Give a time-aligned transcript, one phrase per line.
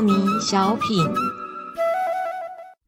[0.00, 1.04] 迷小品。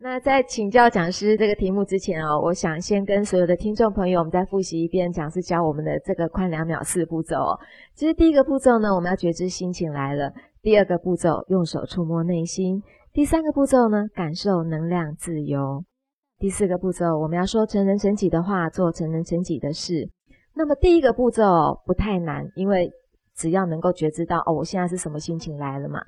[0.02, 7.60] 那在请教讲师这个题目之前哦，我想先跟所有的听众朋友，我们再复习一遍讲师教我们的这个宽两秒四步骤哦。
[7.94, 10.30] 其实第一个步骤呢，我们要觉知心情来了；
[10.62, 12.80] 第二个步骤，用手触摸内心；
[13.12, 15.82] 第三个步骤呢，感受能量自由；
[16.38, 20.08] 第四个步骤，我们要说成人成己的话，做成人成己的事。
[20.54, 22.90] 那么第一个步骤不太难，因为
[23.36, 26.00] 只要能够觉知到哦，我现在是什么心情来了嘛。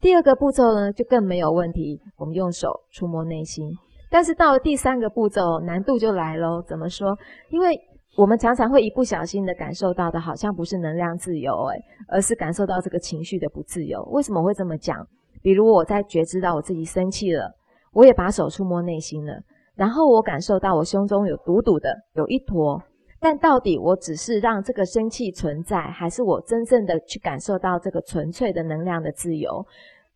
[0.00, 2.00] 第二个步骤呢，就更没有问题。
[2.16, 3.70] 我们用手触摸内心，
[4.10, 6.62] 但是到了第三个步骤，难度就来喽。
[6.62, 7.14] 怎么说？
[7.50, 7.78] 因为
[8.16, 14.02] 我们常常会一不小心的感受到的，好像不是能量自由，诶，而是感受到这个情绪的不自由。
[14.10, 15.06] 为什么会这么讲？
[15.42, 17.52] 比如我在觉知到我自己生气了，
[17.92, 19.40] 我也把手触摸内心了，
[19.74, 22.82] 然后我感受到我胸中有堵堵的，有一坨。
[23.20, 29.64] 但到底我只是让这个生气存在，还是我真正的去感受到这个纯粹的能量的自由？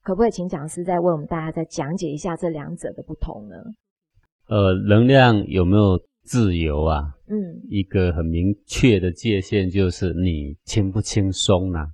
[0.03, 3.56] 可不可以请讲师再为我们大家再讲解一下这两者的不同呢？
[4.48, 7.15] 呃，能量有没有自由啊？
[7.28, 7.37] 嗯，
[7.69, 11.87] 一个很明确的界限就是你轻不轻松呢？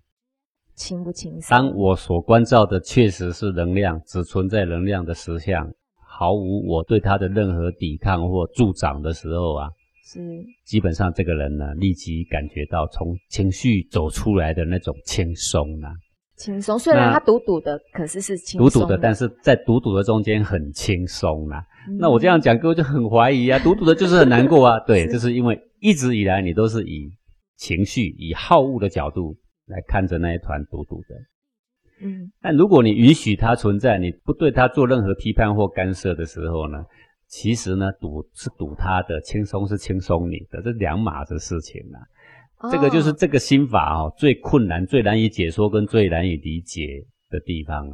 [0.77, 1.51] 轻不轻松？
[1.51, 9.69] 当我所关照的确实是能量，只存在能量的实相，毫无我对它的任何抵抗或助长的时候啊。
[10.12, 15.94] 是，基本上这个人呢，立即感觉到从情绪走出来的那种轻松啊，
[16.36, 16.77] 轻松。
[16.77, 21.62] 虽然他堵堵的，可是是轻堵堵的，但是在堵堵的中间很轻松啊。
[21.97, 24.81] 那我这样讲，各位就很怀疑啊， 堵堵的就是很难过啊。
[24.84, 27.08] 对，就是因为一直以来你都是以
[27.56, 31.14] 情绪、以好恶的角度来看着那一团堵堵的。
[32.03, 36.83] 嗯，但如果你允许它存在，你不对它做任何批判或干涉的时候呢？
[37.31, 42.03] 其实呢，赌是赌他的，轻松是轻松你的，这两码子事情啊。
[42.70, 47.88] 这个就是这个心法哦，最困难、最难以解说跟最难以理解的地方。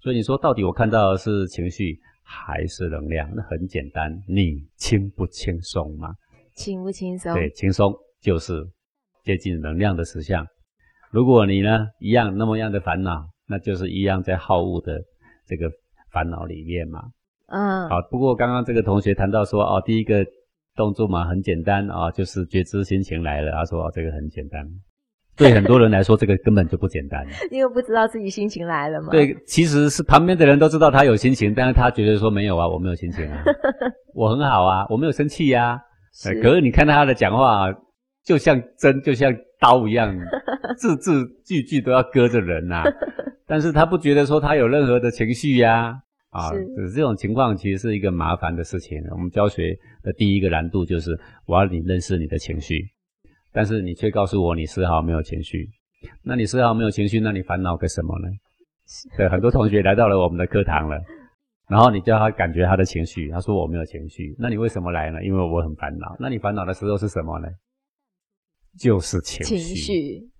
[0.00, 3.30] 所以你说到底我看到的是情绪还是能量？
[3.36, 6.14] 那很简单，你轻不轻松嘛？
[6.54, 7.34] 轻不轻松？
[7.34, 8.66] 对，轻松就是
[9.22, 10.46] 接近能量的实相。
[11.12, 14.98] 如果你呢一样那么样的烦恼，那就是一样在好恶的
[15.46, 15.70] 这个
[16.10, 17.02] 烦恼里面嘛。
[17.48, 18.00] 嗯，好。
[18.10, 20.24] 不过刚刚这个同学谈到说，哦，第一个
[20.76, 23.52] 动作嘛很简单啊，就是觉知心情来了。
[23.52, 24.64] 他说，哦，这个很简单。
[25.38, 27.24] 对很多人来说，这个根本就不简单。
[27.52, 29.10] 因为不知道自己心情来了嘛。
[29.10, 33.44] 对，其实是旁边的人都知道他有心情，但是他觉得说没有啊，我没有心情啊，
[34.14, 35.80] 我很好啊，我没有生气呀。
[36.42, 37.72] 可是你看他的讲话，
[38.24, 40.12] 就像针，就像刀一样，
[40.76, 42.82] 字字句句都要割着人呐。
[43.46, 45.84] 但是他不觉得说他有任何的情绪呀。
[45.84, 45.94] 啊，
[46.86, 49.02] 是这种情况，其实是一个麻烦的事情。
[49.10, 52.84] 我们教学的第一个难度就是，我要你认识你的情绪，
[53.52, 55.68] 但是你却告诉我你丝毫没有情绪。
[56.22, 58.28] 那你丝毫没有情绪，那你烦恼个什么呢？
[59.16, 60.96] 对，很多同学来到了我们的课堂了，
[61.68, 64.36] 然后你叫他感觉他的情绪，他说我没有情绪。
[64.38, 65.24] 那你为什么来呢？
[65.24, 66.16] 因为我很烦恼。
[66.20, 67.48] 那你烦恼的时候是什么呢？
[68.78, 70.30] 就是情绪，情绪，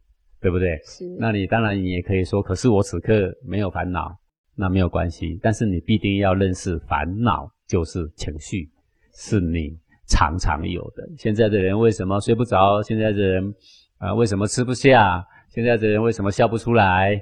[0.41, 0.79] 对不对？
[0.85, 1.05] 是。
[1.19, 4.15] 那你当然你也可以说，可是我此刻没有烦恼。
[4.61, 8.69] 那没有关系，但是你必定要认识，烦恼就是情绪，
[9.15, 11.09] 是你常常有的。
[11.17, 12.83] 现在的人为什么睡不着？
[12.83, 13.55] 现在的人
[13.99, 15.25] 啊，为什么吃不下？
[15.49, 17.15] 现在的人为什么笑不出来？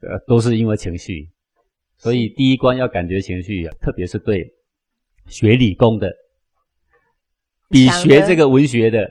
[0.00, 1.28] 呃，都是因为情绪。
[1.96, 4.48] 所以第一关要感觉情绪，特别是对
[5.26, 6.14] 学理工的，
[7.68, 9.10] 比学这个文学的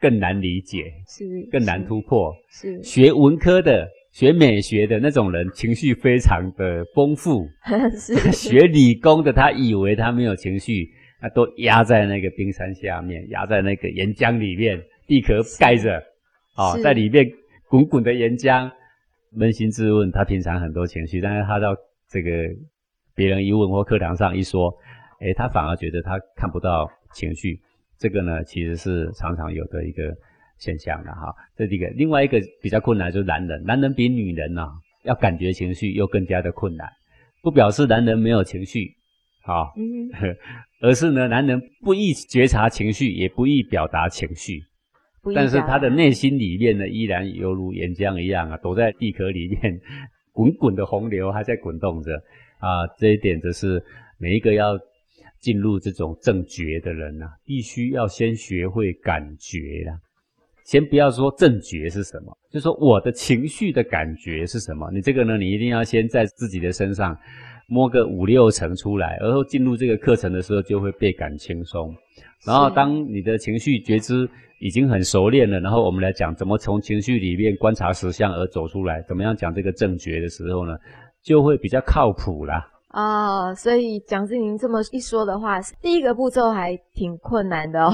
[0.00, 2.34] 更难理解，是更难突破。
[2.48, 3.86] 是学文科的。
[4.18, 7.46] 学美学的那种人情绪非常的丰富，
[7.96, 10.90] 是 学理工的，他以为他没有情绪，
[11.22, 16.02] 那都压在那个冰山下面，压在那个岩浆里面，地壳盖着，
[16.56, 17.30] 哦，在里面
[17.68, 18.68] 滚滚的岩浆。
[19.36, 21.76] 扪心自问，他平常很多情绪，但是他到
[22.08, 22.30] 这个
[23.14, 24.74] 别人一问或课堂上一说，
[25.20, 27.60] 诶，他反而觉得他看不到情绪。
[27.96, 30.12] 这个呢，其实是常常有的一个。
[30.58, 31.86] 现象了哈，这是一个。
[31.90, 34.66] 另外一个比较困难就是男人，男人比女人呢
[35.04, 36.88] 要感觉情绪又更加的困难。
[37.40, 38.92] 不表示男人没有情绪，
[39.42, 39.72] 好，
[40.82, 44.60] 而是呢，男人不易觉察情绪，也不易表达情绪，
[45.32, 49.80] 但是他的内心里面呢，依然犹如岩浆一样啊，躲在地壳里面，
[50.34, 52.12] 滚滚的洪流还在滚动着
[52.58, 52.84] 啊。
[52.98, 53.82] 这一点则是
[54.18, 54.76] 每一个要
[55.40, 59.96] 进入这种正觉的人呐，必须要先学会感觉啦。
[60.68, 64.90] 先不要说正觉是什么，就说我的情绪的感觉是什么。
[64.92, 67.16] 你这个呢，你一定要先在自己的身上
[67.68, 71.96] 摸个五六层出来，然后进入这个课程的时候就会倍感轻松。
[72.44, 74.28] 然后当你的情绪觉知
[74.60, 80.76] 已经很熟练了，然后我们来讲怎么从情绪里面观察实相而走出来，怎么样讲这个正觉的时候呢，
[81.22, 82.62] 就会比较靠谱啦。
[82.94, 87.92] 哦，所以讲师您这么一说的话，第一个步骤还挺困难的哦。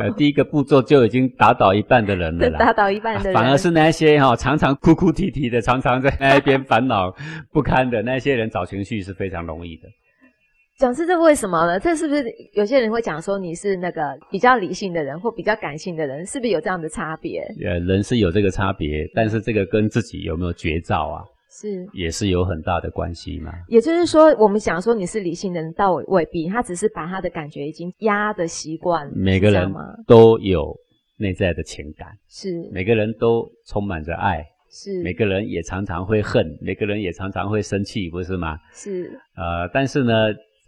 [0.00, 7.14] 呃，第一个步骤就已经打倒一半的人了啦， 打倒一半的人，反而是那些哈常常哭哭啼啼的，常常在那一边烦恼
[7.52, 9.88] 不堪的那些人找情绪是非常容易的。
[10.78, 11.78] 讲师，这为什么呢？
[11.78, 12.24] 这是不是
[12.54, 17.42] 有些人会讲说你是那个比较理性的人或比较感性的人，是不是有这样的差别？
[17.64, 21.22] 呃，人是有这个差别，但是这个跟自己有没有绝招啊？
[21.54, 23.52] 是，也是有很大的关系嘛。
[23.68, 29.06] 也就是说，我们想说你是理性人，倒未必，他只是把他的感觉已经压的习惯。
[29.14, 29.70] 每个人
[30.06, 30.74] 都有
[31.18, 38.56] 内在的情感，是每个人都充满着爱，是每个人也常常会恨，每个人也常常会生气，不是吗？
[38.72, 39.10] 是。
[39.36, 40.12] 呃，但是呢，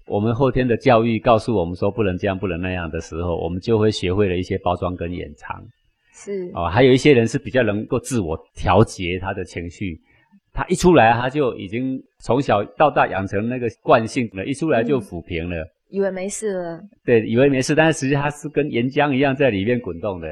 [0.06, 5.64] 我们后天的教育告诉我们说不能这样，不能那样的时候，我们就会学会了一些包装跟掩藏。
[6.12, 9.98] 是哦，还有一些人是比较能够自我调节他的情绪。
[10.54, 16.80] 他一出来，他就已经从小到大养成那个惯性了，一出来就抚平了，以为没事了。
[17.04, 20.28] 对，以为没事，但是实际他是跟岩浆一样在里面滚动的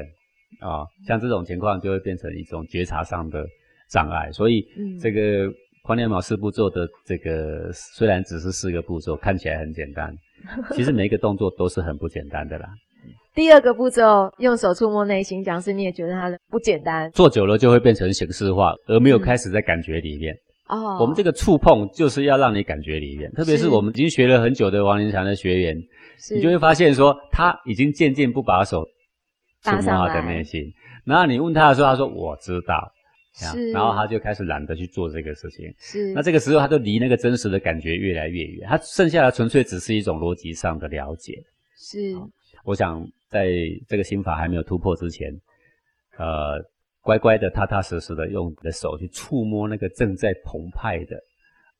[0.61, 0.87] 啊。
[1.05, 3.45] 像这种情况就会变成一种觉察上的
[3.89, 4.31] 障碍。
[4.31, 4.65] 所以，
[5.01, 5.51] 这个
[5.83, 10.15] 宽念毛四步骤的这个虽然只是四个步骤，看起来很简单，
[10.71, 12.69] 其实每一个动作都是很不简单的啦。
[13.33, 17.09] 第二个步骤，用手触摸内心，讲师你也觉得它不简单。
[17.11, 20.35] 做久了就会变成形式化，而没有开始在感觉里面。
[20.67, 25.75] 哦，我们这个触碰就是要让你感觉里面，特别是我们已经学了很久的王林强的学员，
[26.31, 28.85] 你就会发现说他已经渐渐不把手
[29.63, 30.71] 触摸他的内心。
[31.03, 32.91] 然后你问他的时候，他说我知道，
[33.33, 35.73] 是，然后他就开始懒得去做这个事情。
[35.79, 41.33] 是，那这个时候他就离那个真实的感觉越来越远，他剩下的纯粹只是一种逻辑上的了解。
[41.75, 42.15] 是，
[42.63, 43.03] 我想。
[43.33, 43.49] 在
[43.87, 45.33] 这个心法还没有突破之前，
[46.19, 46.61] 呃，
[47.01, 51.19] 乖乖的、踏踏实实的用你的手去触摸那个正在澎湃的、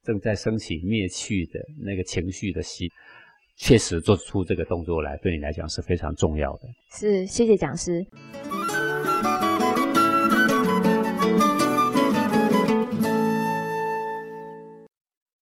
[0.04, 2.90] 正在升起灭去的那个情绪的心，
[3.56, 6.68] 确实做出这个动作来，对你来讲是非常重要的。
[6.90, 8.04] 是，谢谢讲师。